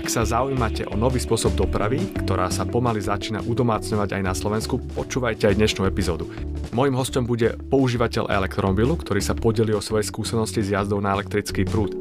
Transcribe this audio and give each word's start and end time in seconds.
Ak 0.00 0.08
sa 0.08 0.24
zaujímate 0.24 0.88
o 0.88 0.96
nový 0.96 1.20
spôsob 1.20 1.60
dopravy, 1.60 2.00
ktorá 2.24 2.48
sa 2.48 2.64
pomaly 2.64 3.04
začína 3.04 3.44
udomácňovať 3.44 4.16
aj 4.16 4.22
na 4.24 4.32
Slovensku, 4.32 4.80
počúvajte 4.96 5.52
aj 5.52 5.60
dnešnú 5.60 5.84
epizódu. 5.84 6.24
Mojím 6.72 6.96
hostom 6.96 7.28
bude 7.28 7.52
používateľ 7.68 8.32
elektromobilu, 8.32 8.96
ktorý 8.96 9.20
sa 9.20 9.36
podelí 9.36 9.76
o 9.76 9.84
svoje 9.84 10.08
skúsenosti 10.08 10.64
s 10.64 10.72
jazdou 10.72 11.04
na 11.04 11.12
elektrický 11.12 11.68
prúd. 11.68 12.00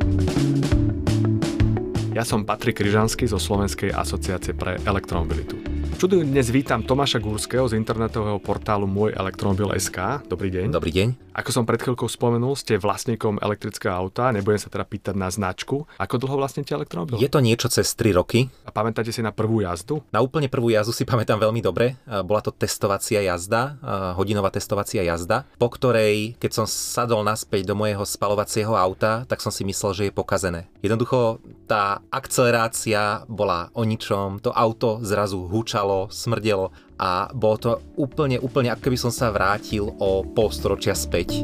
Ja 2.15 2.23
som 2.23 2.47
Patrik 2.47 2.79
Kryžanský 2.79 3.27
zo 3.27 3.35
Slovenskej 3.35 3.91
asociácie 3.91 4.55
pre 4.55 4.79
elektromobilitu. 4.87 5.68
Čudujú 5.97 6.21
dnes 6.21 6.53
vítam 6.53 6.85
Tomáša 6.85 7.17
Gúrskeho 7.17 7.65
z 7.65 7.73
internetového 7.73 8.37
portálu 8.37 8.85
Môj 8.85 9.17
elektromobil.sk. 9.17 10.21
Dobrý 10.29 10.53
deň. 10.53 10.69
Dobrý 10.69 10.91
deň. 10.93 11.07
Ako 11.33 11.49
som 11.55 11.63
pred 11.63 11.79
chvíľkou 11.79 12.05
spomenul, 12.05 12.53
ste 12.53 12.75
vlastníkom 12.75 13.39
elektrického 13.39 13.95
auta, 13.95 14.29
nebudem 14.29 14.59
sa 14.59 14.67
teda 14.67 14.83
pýtať 14.83 15.15
na 15.15 15.31
značku. 15.31 15.87
Ako 15.97 16.19
dlho 16.19 16.35
vlastníte 16.37 16.75
elektromobil? 16.75 17.17
Je 17.17 17.31
to 17.31 17.39
niečo 17.39 17.71
cez 17.71 17.87
3 17.95 18.11
roky. 18.13 18.51
A 18.69 18.77
pamätáte 18.85 19.09
si 19.09 19.25
na 19.25 19.33
prvú 19.33 19.65
jazdu? 19.65 20.05
Na 20.13 20.21
úplne 20.21 20.45
prvú 20.45 20.69
jazdu 20.69 20.93
si 20.93 21.01
pamätám 21.01 21.41
veľmi 21.41 21.57
dobre. 21.57 21.97
Bola 22.05 22.37
to 22.37 22.53
testovacia 22.53 23.17
jazda, 23.25 23.81
hodinová 24.13 24.53
testovacia 24.53 25.01
jazda, 25.01 25.49
po 25.57 25.73
ktorej, 25.73 26.37
keď 26.37 26.51
som 26.53 26.65
sadol 26.69 27.25
naspäť 27.25 27.65
do 27.65 27.73
mojeho 27.73 28.05
spalovacieho 28.05 28.77
auta, 28.77 29.25
tak 29.25 29.41
som 29.41 29.49
si 29.49 29.65
myslel, 29.65 29.91
že 29.97 30.05
je 30.05 30.13
pokazené. 30.13 30.69
Jednoducho 30.85 31.41
tá 31.65 32.05
akcelerácia 32.13 33.25
bola 33.25 33.73
o 33.73 33.81
ničom, 33.81 34.37
to 34.37 34.53
auto 34.53 35.01
zrazu 35.01 35.49
hučalo, 35.49 36.13
smrdelo 36.13 36.69
a 37.01 37.33
bolo 37.33 37.57
to 37.57 37.71
úplne, 37.97 38.37
úplne 38.37 38.69
ako 38.69 38.85
keby 38.85 39.01
som 39.01 39.09
sa 39.09 39.33
vrátil 39.33 39.97
o 39.97 40.21
polstoročia 40.21 40.93
späť. 40.93 41.41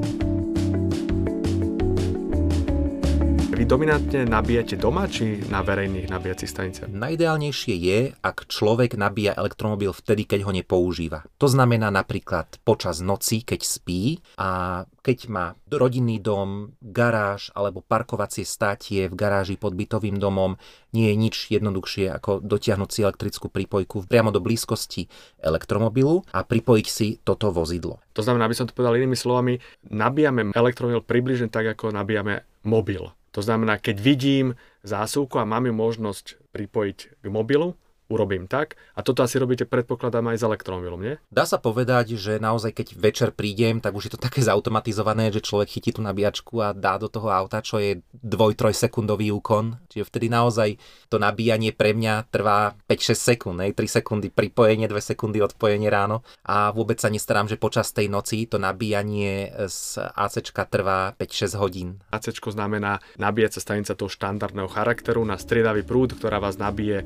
Vy 3.65 3.73
dominantne 3.73 4.29
nabíjate 4.29 4.77
doma 4.77 5.09
či 5.09 5.41
na 5.49 5.65
verejných 5.65 6.05
nabíjacích 6.13 6.53
staniciach? 6.53 6.85
Najideálnejšie 6.85 7.73
je, 7.73 8.13
ak 8.13 8.45
človek 8.45 8.93
nabíja 8.93 9.33
elektromobil 9.33 9.89
vtedy, 9.89 10.29
keď 10.29 10.45
ho 10.45 10.53
nepoužíva. 10.53 11.25
To 11.41 11.49
znamená 11.49 11.89
napríklad 11.89 12.61
počas 12.61 13.01
noci, 13.01 13.41
keď 13.41 13.65
spí 13.65 14.21
a 14.37 14.85
keď 15.01 15.17
má 15.33 15.57
rodinný 15.73 16.21
dom, 16.21 16.77
garáž 16.77 17.49
alebo 17.57 17.81
parkovacie 17.81 18.45
státie 18.45 19.09
v 19.09 19.17
garáži 19.17 19.57
pod 19.57 19.73
bytovým 19.73 20.21
domom, 20.21 20.61
nie 20.93 21.09
je 21.09 21.15
nič 21.17 21.35
jednoduchšie 21.49 22.13
ako 22.21 22.45
dotiahnuť 22.45 22.89
si 22.93 23.01
elektrickú 23.01 23.49
prípojku 23.49 24.05
priamo 24.05 24.29
do 24.29 24.45
blízkosti 24.45 25.09
elektromobilu 25.41 26.21
a 26.37 26.45
pripojiť 26.45 26.85
si 26.85 27.17
toto 27.17 27.49
vozidlo. 27.49 27.97
To 28.13 28.21
znamená, 28.21 28.45
aby 28.45 28.53
som 28.61 28.69
to 28.69 28.77
povedal 28.77 28.93
inými 28.93 29.17
slovami, 29.17 29.57
nabíjame 29.89 30.53
elektromobil 30.53 31.01
približne 31.01 31.49
tak, 31.49 31.65
ako 31.65 31.89
nabíjame 31.89 32.45
mobil. 32.61 33.09
To 33.35 33.43
znamená, 33.43 33.75
keď 33.75 33.99
vidím 33.99 34.47
zásuvku 34.87 35.35
a 35.35 35.43
mám 35.43 35.67
ju 35.67 35.75
možnosť 35.75 36.39
pripojiť 36.55 37.19
k 37.19 37.25
mobilu, 37.27 37.75
urobím 38.07 38.45
tak. 38.45 38.77
A 38.93 39.01
toto 39.01 39.25
asi 39.25 39.41
robíte, 39.41 39.65
predpokladám, 39.65 40.31
aj 40.31 40.41
s 40.41 40.47
elektromobilom, 40.47 41.01
nie? 41.01 41.15
Dá 41.33 41.43
sa 41.49 41.57
povedať, 41.57 42.15
že 42.15 42.37
naozaj 42.37 42.71
keď 42.75 42.87
večer 42.97 43.29
prídem, 43.33 43.81
tak 43.81 43.97
už 43.97 44.09
je 44.09 44.13
to 44.13 44.21
také 44.21 44.45
zautomatizované, 44.45 45.33
že 45.33 45.41
človek 45.41 45.77
chytí 45.77 45.95
tú 45.95 46.01
nabíjačku 46.05 46.61
a 46.61 46.73
dá 46.75 47.01
do 47.01 47.09
toho 47.09 47.33
auta, 47.33 47.65
čo 47.65 47.81
je 47.81 48.01
2-3 48.21 48.75
sekundový 48.75 49.33
úkon. 49.33 49.81
Čiže 49.89 50.07
vtedy 50.07 50.27
naozaj 50.29 50.69
to 51.09 51.17
nabíjanie 51.17 51.73
pre 51.73 51.97
mňa 51.97 52.29
trvá 52.29 52.77
5-6 52.87 53.35
sekúnd, 53.35 53.57
ne? 53.61 53.73
3 53.73 54.01
sekundy 54.01 54.29
pripojenie, 54.29 54.85
2 54.85 54.95
sekundy 55.15 55.41
odpojenie 55.41 55.89
ráno 55.89 56.21
a 56.45 56.69
vôbec 56.69 57.01
sa 57.01 57.09
nestarám, 57.09 57.49
že 57.49 57.57
počas 57.57 57.89
tej 57.91 58.07
noci 58.11 58.45
to 58.45 58.61
nabíjanie 58.61 59.49
z 59.65 59.99
AC 60.13 60.45
trvá 60.69 61.13
5-6 61.17 61.55
hodín. 61.61 61.89
AC 62.11 62.29
znamená 62.35 62.99
nabíjacia 63.17 63.61
stanica 63.63 63.97
toho 63.97 64.11
štandardného 64.11 64.69
charakteru 64.69 65.23
na 65.25 65.39
striedavý 65.39 65.81
prúd, 65.81 66.15
ktorá 66.15 66.39
vás 66.39 66.59
nabije 66.59 67.03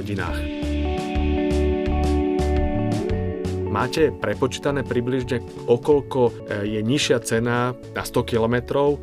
und 0.00 0.16
nach. 0.16 0.79
Máte 3.70 4.10
prepočítané 4.10 4.82
približne, 4.82 5.38
okolko 5.70 6.34
e, 6.50 6.66
je 6.74 6.80
nižšia 6.82 7.22
cena 7.22 7.70
na 7.94 8.02
100 8.02 8.26
km 8.26 8.56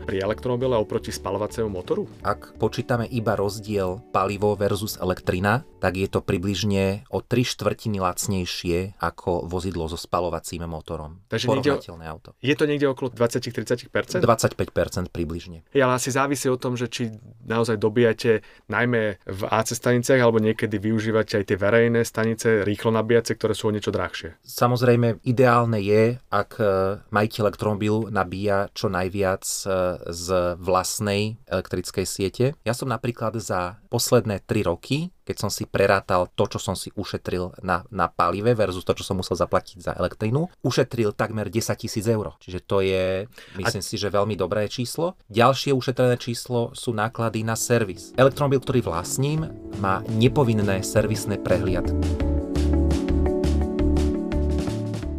pri 0.04 0.20
elektromobile 0.20 0.76
oproti 0.76 1.08
spalovaciemu 1.08 1.72
motoru? 1.72 2.04
Ak 2.20 2.52
počítame 2.60 3.08
iba 3.08 3.40
rozdiel 3.40 4.04
palivo 4.12 4.60
versus 4.60 5.00
elektrina, 5.00 5.64
tak 5.80 5.96
je 5.96 6.12
to 6.12 6.20
približne 6.20 7.08
o 7.08 7.24
3 7.24 7.48
štvrtiny 7.48 8.04
lacnejšie 8.04 9.00
ako 9.00 9.48
vozidlo 9.48 9.88
so 9.88 9.96
spalovacím 9.96 10.68
motorom. 10.68 11.24
Takže 11.32 11.48
niekde- 11.48 11.80
Porovnateľné 11.80 12.06
auto. 12.12 12.36
Je 12.44 12.52
to 12.52 12.68
niekde 12.68 12.92
okolo 12.92 13.08
20-30%? 13.16 14.20
25% 14.20 15.16
približne. 15.16 15.64
Je, 15.72 15.80
ale 15.80 15.96
asi 15.96 16.12
závisí 16.12 16.52
o 16.52 16.60
tom, 16.60 16.76
že 16.76 16.92
či 16.92 17.16
naozaj 17.48 17.80
dobíjate 17.80 18.44
najmä 18.68 19.16
v 19.24 19.42
AC 19.48 19.72
staniciach 19.72 20.20
alebo 20.20 20.44
niekedy 20.44 20.76
využívate 20.76 21.40
aj 21.40 21.46
tie 21.48 21.56
verejné 21.56 22.04
stanice 22.04 22.68
rýchlo 22.68 22.92
nabíjace, 22.92 23.32
ktoré 23.32 23.56
sú 23.56 23.72
o 23.72 23.74
niečo 23.74 23.96
drahšie. 23.96 24.36
Samozrejme, 24.58 25.22
ideálne 25.22 25.78
je, 25.78 26.18
ak 26.34 26.58
e, 26.58 26.66
majiteľ 27.14 27.42
elektromobilu 27.46 28.10
nabíja 28.10 28.74
čo 28.74 28.90
najviac 28.90 29.46
e, 29.46 29.62
z 30.10 30.28
vlastnej 30.58 31.38
elektrickej 31.46 32.06
siete. 32.10 32.46
Ja 32.66 32.74
som 32.74 32.90
napríklad 32.90 33.38
za 33.38 33.78
posledné 33.94 34.42
3 34.50 34.66
roky, 34.66 35.14
keď 35.30 35.38
som 35.38 35.54
si 35.54 35.70
prerátal 35.70 36.26
to, 36.34 36.50
čo 36.50 36.58
som 36.58 36.74
si 36.74 36.90
ušetril 36.98 37.54
na, 37.62 37.86
na 37.94 38.10
palive 38.10 38.58
versus 38.58 38.82
to, 38.82 38.98
čo 38.98 39.06
som 39.06 39.22
musel 39.22 39.38
zaplatiť 39.38 39.78
za 39.78 39.94
elektrínu, 39.94 40.50
ušetril 40.66 41.14
takmer 41.14 41.54
10 41.54 41.78
tisíc 41.78 42.10
eur. 42.10 42.34
Čiže 42.42 42.60
to 42.66 42.82
je, 42.82 43.30
myslím 43.62 43.86
si, 43.86 43.94
že 44.02 44.10
veľmi 44.10 44.34
dobré 44.34 44.66
číslo. 44.74 45.14
Ďalšie 45.30 45.70
ušetrené 45.70 46.18
číslo 46.18 46.74
sú 46.74 46.98
náklady 46.98 47.46
na 47.46 47.54
servis. 47.54 48.10
Elektromobil, 48.18 48.58
ktorý 48.66 48.90
vlastním, 48.90 49.54
má 49.78 50.02
nepovinné 50.10 50.82
servisné 50.82 51.38
prehliadky. 51.38 52.37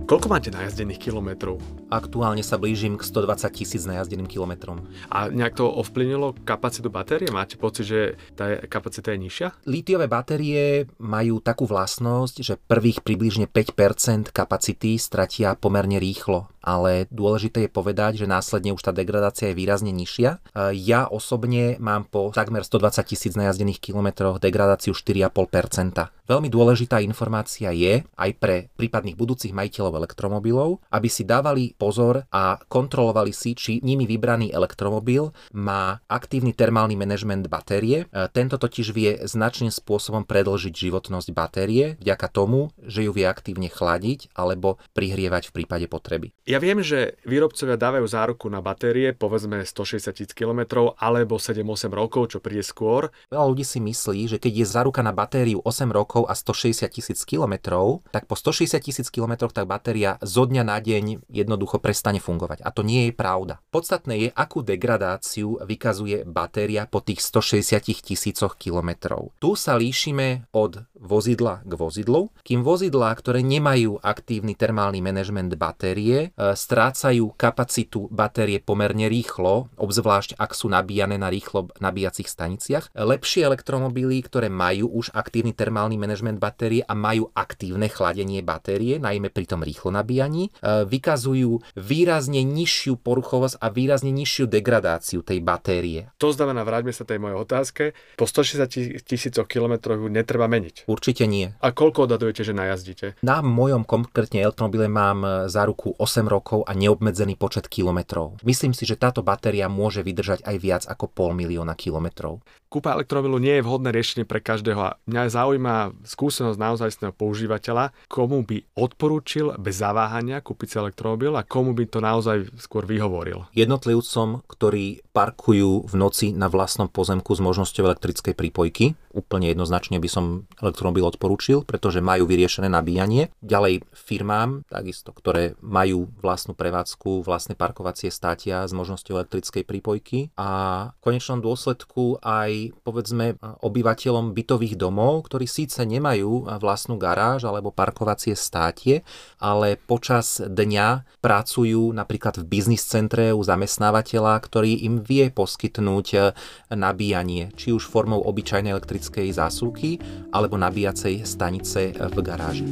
Koľko 0.08 0.32
máte 0.32 0.48
najazdených 0.48 1.04
kilometrov? 1.04 1.60
Aktuálne 1.92 2.40
sa 2.40 2.56
blížim 2.56 2.96
k 2.96 3.04
120 3.04 3.44
tisíc 3.52 3.84
najazdeným 3.84 4.24
kilometrom. 4.24 4.88
A 5.12 5.28
nejak 5.28 5.60
to 5.60 5.68
ovplyvnilo 5.68 6.32
kapacitu 6.48 6.88
batérie? 6.88 7.28
Máte 7.28 7.60
pocit, 7.60 7.84
že 7.84 8.00
tá 8.32 8.56
kapacita 8.72 9.12
je 9.12 9.28
nižšia? 9.28 9.68
Lítiové 9.68 10.08
batérie 10.08 10.88
majú 10.96 11.44
takú 11.44 11.68
vlastnosť, 11.68 12.36
že 12.40 12.56
prvých 12.56 13.04
približne 13.04 13.52
5% 13.52 14.32
kapacity 14.32 14.96
stratia 14.96 15.52
pomerne 15.52 16.00
rýchlo, 16.00 16.48
ale 16.68 17.08
dôležité 17.08 17.64
je 17.64 17.70
povedať, 17.72 18.20
že 18.20 18.28
následne 18.28 18.76
už 18.76 18.84
tá 18.84 18.92
degradácia 18.92 19.48
je 19.48 19.56
výrazne 19.56 19.88
nižšia. 19.88 20.30
E, 20.36 20.76
Ja 20.76 21.08
osobne 21.08 21.80
mám 21.80 22.04
po 22.04 22.28
takmer 22.28 22.60
120 22.60 23.08
tisíc 23.08 23.32
najazdených 23.32 23.80
kilometroch 23.80 24.36
degradáciu 24.36 24.92
4,5%. 24.92 26.12
Veľmi 26.28 26.52
dôležitá 26.52 27.00
informácia 27.00 27.72
je 27.72 28.04
aj 28.04 28.30
pre 28.36 28.68
prípadných 28.76 29.16
budúcich 29.16 29.56
majiteľov 29.56 30.04
elektromobilov, 30.04 30.84
aby 30.92 31.08
si 31.08 31.24
dávali 31.24 31.72
pozor 31.72 32.28
a 32.28 32.60
kontrolovali 32.68 33.32
si, 33.32 33.56
či 33.56 33.80
nimi 33.80 34.04
vybraný 34.04 34.52
elektromobil 34.52 35.32
má 35.56 36.04
aktívny 36.04 36.52
termálny 36.52 37.00
manažment 37.00 37.48
batérie. 37.48 38.04
E, 38.12 38.28
Tento 38.28 38.60
totiž 38.60 38.92
vie 38.92 39.24
značným 39.24 39.72
spôsobom 39.72 40.28
predlžiť 40.28 40.74
životnosť 40.76 41.28
batérie 41.32 41.96
vďaka 41.96 42.28
tomu, 42.28 42.76
že 42.84 43.08
ju 43.08 43.10
vie 43.16 43.24
aktívne 43.24 43.72
chladiť 43.72 44.36
alebo 44.36 44.76
prihrievať 44.92 45.48
v 45.48 45.54
prípade 45.62 45.86
potreby. 45.88 46.36
Ja 46.44 46.57
viem, 46.58 46.82
že 46.82 47.16
výrobcovia 47.24 47.78
dávajú 47.78 48.06
záruku 48.06 48.46
na 48.52 48.58
batérie, 48.62 49.14
povedzme 49.14 49.64
160 49.64 50.12
tisíc 50.14 50.32
km 50.34 50.92
alebo 50.98 51.38
7-8 51.38 51.90
rokov, 51.90 52.36
čo 52.36 52.38
príde 52.38 52.66
skôr. 52.66 53.10
Veľa 53.32 53.46
ľudí 53.48 53.64
si 53.64 53.78
myslí, 53.78 54.36
že 54.36 54.38
keď 54.42 54.52
je 54.62 54.66
záruka 54.66 55.00
na 55.00 55.14
batériu 55.14 55.62
8 55.64 55.88
rokov 55.90 56.26
a 56.26 56.34
160 56.34 56.86
tisíc 56.90 57.18
kilometrov, 57.24 58.02
tak 58.12 58.28
po 58.28 58.36
160 58.36 58.78
tisíc 58.82 59.08
kilometroch 59.08 59.54
tá 59.54 59.64
batéria 59.64 60.20
zo 60.20 60.44
dňa 60.44 60.62
na 60.62 60.78
deň 60.78 61.30
jednoducho 61.30 61.80
prestane 61.80 62.20
fungovať. 62.20 62.62
A 62.66 62.70
to 62.74 62.82
nie 62.82 63.08
je 63.08 63.12
pravda. 63.14 63.62
Podstatné 63.72 64.14
je, 64.18 64.28
akú 64.34 64.60
degradáciu 64.60 65.62
vykazuje 65.62 66.26
batéria 66.26 66.84
po 66.84 67.00
tých 67.00 67.24
160 67.24 68.04
tisícoch 68.04 68.58
kilometrov. 68.58 69.32
Tu 69.38 69.54
sa 69.54 69.78
líšime 69.78 70.50
od 70.52 70.84
vozidla 70.98 71.62
k 71.62 71.72
vozidlu, 71.78 72.34
kým 72.42 72.66
vozidlá, 72.66 73.14
ktoré 73.14 73.40
nemajú 73.40 74.02
aktívny 74.02 74.58
termálny 74.58 74.98
manažment 74.98 75.54
batérie, 75.54 76.34
strácajú 76.38 77.34
kapacitu 77.34 78.06
batérie 78.14 78.62
pomerne 78.62 79.10
rýchlo, 79.10 79.68
obzvlášť 79.74 80.38
ak 80.38 80.54
sú 80.54 80.70
nabíjane 80.70 81.18
na 81.18 81.26
rýchlo 81.26 81.74
nabíjacích 81.82 82.30
staniciach. 82.30 82.94
Lepšie 82.94 83.42
elektromobily, 83.42 84.22
ktoré 84.22 84.46
majú 84.46 84.86
už 85.02 85.10
aktívny 85.10 85.50
termálny 85.50 85.98
manažment 85.98 86.38
batérie 86.38 86.86
a 86.86 86.94
majú 86.94 87.34
aktívne 87.34 87.90
chladenie 87.90 88.40
batérie, 88.46 89.02
najmä 89.02 89.34
pri 89.34 89.44
tom 89.50 89.66
rýchlo 89.66 89.90
nabíjaní, 89.90 90.54
e, 90.54 90.86
vykazujú 90.86 91.58
výrazne 91.74 92.46
nižšiu 92.46 93.02
poruchovosť 93.02 93.58
a 93.58 93.66
výrazne 93.74 94.14
nižšiu 94.14 94.46
degradáciu 94.46 95.26
tej 95.26 95.42
batérie. 95.42 96.14
To 96.22 96.30
znamená, 96.30 96.62
vráťme 96.62 96.94
sa 96.94 97.02
tej 97.02 97.18
mojej 97.18 97.38
otázke, 97.42 97.82
po 98.14 98.24
160 98.30 99.02
tisícoch 99.02 99.50
kilometroch 99.50 100.06
netreba 100.06 100.46
meniť. 100.46 100.86
Určite 100.86 101.26
nie. 101.26 101.50
A 101.58 101.74
koľko 101.74 102.06
odhadujete, 102.06 102.46
že 102.46 102.54
najazdíte? 102.54 103.06
Na 103.26 103.42
mojom 103.42 103.82
konkrétne 103.82 104.44
elektromobile 104.44 104.86
mám 104.86 105.50
za 105.50 105.66
ruku 105.66 105.96
8 105.98 106.27
rokov 106.28 106.62
a 106.68 106.76
neobmedzený 106.76 107.34
počet 107.40 107.66
kilometrov. 107.66 108.38
Myslím 108.44 108.76
si, 108.76 108.84
že 108.84 109.00
táto 109.00 109.24
batéria 109.24 109.66
môže 109.66 110.04
vydržať 110.04 110.44
aj 110.44 110.56
viac 110.60 110.82
ako 110.84 111.08
pol 111.08 111.30
milióna 111.32 111.72
kilometrov. 111.74 112.44
Kúpa 112.68 112.92
elektromobilu 112.92 113.40
nie 113.40 113.56
je 113.56 113.64
vhodné 113.64 113.88
riešenie 113.96 114.28
pre 114.28 114.44
každého 114.44 114.76
a 114.76 115.00
mňa 115.08 115.32
zaujíma 115.32 115.74
skúsenosť 116.04 116.60
naozajstného 116.60 117.16
používateľa, 117.16 117.96
komu 118.12 118.44
by 118.44 118.60
odporúčil 118.76 119.56
bez 119.56 119.80
zaváhania 119.80 120.44
kúpiť 120.44 120.68
si 120.68 120.76
elektromobil 120.76 121.32
a 121.32 121.48
komu 121.48 121.72
by 121.72 121.88
to 121.88 122.04
naozaj 122.04 122.44
skôr 122.60 122.84
vyhovoril. 122.84 123.48
Jednotlivcom, 123.56 124.44
ktorí 124.44 125.00
parkujú 125.18 125.90
v 125.90 125.94
noci 125.98 126.30
na 126.30 126.46
vlastnom 126.46 126.86
pozemku 126.86 127.34
s 127.34 127.42
možnosťou 127.42 127.90
elektrickej 127.90 128.38
prípojky, 128.38 128.94
úplne 129.10 129.50
jednoznačne 129.50 129.98
by 129.98 130.06
som 130.06 130.46
elektromobil 130.62 131.02
odporúčil, 131.02 131.66
pretože 131.66 131.98
majú 131.98 132.30
vyriešené 132.30 132.70
nabíjanie. 132.70 133.34
Ďalej 133.42 133.82
firmám, 133.90 134.62
takisto, 134.70 135.10
ktoré 135.10 135.58
majú 135.58 136.06
vlastnú 136.22 136.54
prevádzku, 136.54 137.26
vlastné 137.26 137.58
parkovacie 137.58 138.14
státia 138.14 138.62
s 138.62 138.70
možnosťou 138.70 139.18
elektrickej 139.18 139.66
prípojky 139.66 140.30
a 140.38 140.48
v 140.94 141.00
konečnom 141.02 141.42
dôsledku 141.42 142.22
aj 142.22 142.78
povedzme 142.86 143.34
obyvateľom 143.42 144.30
bytových 144.38 144.78
domov, 144.78 145.26
ktorí 145.26 145.50
síce 145.50 145.82
nemajú 145.82 146.46
vlastnú 146.62 146.94
garáž 146.94 147.42
alebo 147.42 147.74
parkovacie 147.74 148.38
státie, 148.38 149.02
ale 149.42 149.74
počas 149.74 150.38
dňa 150.38 151.18
pracujú 151.18 151.90
napríklad 151.90 152.38
v 152.38 152.46
biznis 152.46 152.86
centre 152.86 153.34
u 153.34 153.42
zamestnávateľa, 153.42 154.38
ktorý 154.46 154.86
im 154.86 155.02
vie 155.08 155.32
poskytnúť 155.32 156.36
nabíjanie, 156.68 157.48
či 157.56 157.72
už 157.72 157.88
formou 157.88 158.20
obyčajnej 158.28 158.76
elektrickej 158.76 159.32
zásuvky 159.32 159.96
alebo 160.36 160.60
nabíjacej 160.60 161.24
stanice 161.24 161.96
v 161.96 162.16
garáži. 162.20 162.68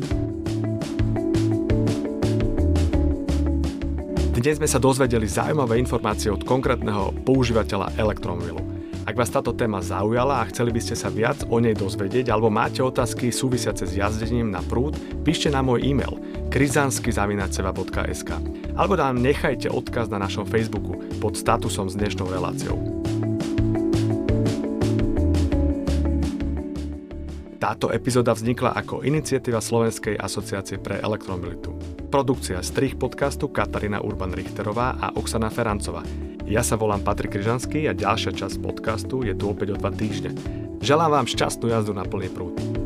Dnes 4.37 4.61
sme 4.61 4.69
sa 4.69 4.77
dozvedeli 4.77 5.25
zaujímavé 5.25 5.81
informácie 5.81 6.29
od 6.29 6.45
konkrétneho 6.45 7.09
používateľa 7.25 7.97
elektromobilu. 7.97 8.61
Ak 9.09 9.17
vás 9.17 9.33
táto 9.33 9.55
téma 9.55 9.81
zaujala 9.81 10.43
a 10.43 10.49
chceli 10.53 10.77
by 10.77 10.81
ste 10.83 10.99
sa 10.99 11.09
viac 11.09 11.41
o 11.49 11.57
nej 11.57 11.73
dozvedieť 11.73 12.29
alebo 12.29 12.53
máte 12.53 12.83
otázky 12.83 13.33
súvisiace 13.33 13.89
s 13.89 13.97
jazdením 13.97 14.53
na 14.53 14.61
prúd, 14.61 14.99
píšte 15.25 15.49
na 15.49 15.65
môj 15.65 15.89
e-mail 15.89 16.19
krizansky.sk 16.57 18.31
alebo 18.81 18.97
nám 18.97 19.21
nechajte 19.21 19.69
odkaz 19.69 20.09
na 20.09 20.17
našom 20.17 20.49
Facebooku 20.49 20.97
pod 21.21 21.37
statusom 21.37 21.93
s 21.93 22.01
dnešnou 22.01 22.33
reláciou. 22.33 22.81
Táto 27.61 27.93
epizóda 27.93 28.33
vznikla 28.33 28.73
ako 28.73 29.05
iniciatíva 29.05 29.61
Slovenskej 29.61 30.17
asociácie 30.17 30.81
pre 30.81 30.97
elektromobilitu. 31.05 31.77
Produkcia 32.09 32.65
strich 32.65 32.97
podcastu 32.97 33.53
Katarína 33.53 34.01
Urban-Richterová 34.01 34.97
a 34.97 35.13
Oksana 35.13 35.53
Ferancová. 35.53 36.09
Ja 36.49 36.65
sa 36.65 36.81
volám 36.81 37.05
Patrik 37.05 37.37
Kryžanský 37.37 37.85
a 37.85 37.93
ďalšia 37.93 38.33
časť 38.33 38.65
podcastu 38.65 39.29
je 39.29 39.37
tu 39.37 39.53
opäť 39.53 39.75
o 39.75 39.77
dva 39.77 39.93
týždne. 39.93 40.33
Želám 40.81 41.21
vám 41.21 41.27
šťastnú 41.29 41.69
jazdu 41.69 41.93
na 41.93 42.09
plný 42.09 42.33
prúd. 42.33 42.86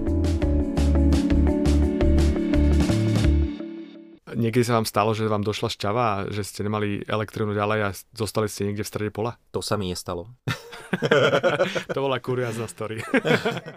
Niekedy 4.41 4.65
sa 4.65 4.81
vám 4.81 4.89
stalo, 4.89 5.13
že 5.13 5.29
vám 5.29 5.45
došla 5.45 5.69
šťava 5.69 6.03
a 6.03 6.17
že 6.33 6.41
ste 6.49 6.65
nemali 6.65 7.05
elektrínu 7.05 7.53
ďalej 7.53 7.81
a 7.85 7.91
zostali 8.17 8.49
ste 8.49 8.73
niekde 8.73 8.89
v 8.89 8.89
strede 8.89 9.13
pola? 9.13 9.37
To 9.53 9.61
sa 9.61 9.77
mi 9.77 9.93
nestalo. 9.93 10.33
to 11.95 11.99
bola 12.01 12.17
kuriázna 12.25 12.65
story. 12.65 13.05